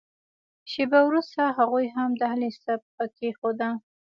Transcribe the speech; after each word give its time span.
شېبه 0.71 0.99
وروسته 1.09 1.41
هغوی 1.57 1.85
هم 1.95 2.09
دهلېز 2.21 2.57
ته 2.65 2.73
پښه 2.83 3.05
کېښوده. 3.17 3.69